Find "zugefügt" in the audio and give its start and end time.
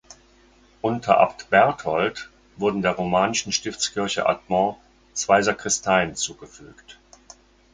6.15-6.97